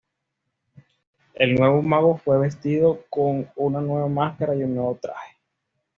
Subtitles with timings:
[1.35, 5.37] El nuevo mago fue vestido con una nueva máscara y un nuevo traje.